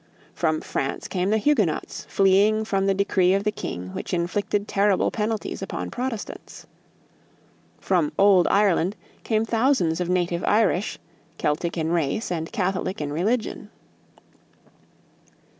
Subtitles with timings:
[0.33, 5.11] From France came the Huguenots fleeing from the decree of the king which inflicted terrible
[5.11, 6.65] penalties upon Protestants.
[7.79, 10.97] From "Old Ireland" came thousands of native Irish,
[11.37, 13.69] Celtic in race and Catholic in religion.